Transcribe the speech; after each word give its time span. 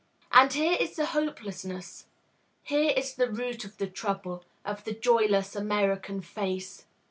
And 0.31 0.51
here 0.51 0.75
is 0.79 0.95
the 0.95 1.05
hopelessness, 1.05 2.07
here 2.63 2.91
is 2.97 3.13
the 3.13 3.29
root 3.29 3.63
of 3.65 3.77
the 3.77 3.85
trouble, 3.85 4.43
of 4.65 4.83
the 4.83 4.93
joyless 4.95 5.55
American 5.55 6.21
face. 6.23 6.87